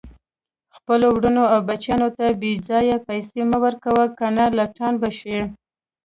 [0.75, 5.37] خپلو ورونو او بچیانو ته بیځایه پیسي مه ورکوئ، کنه لټان به شي